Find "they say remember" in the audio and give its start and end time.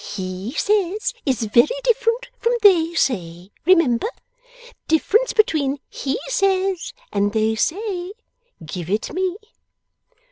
2.63-4.07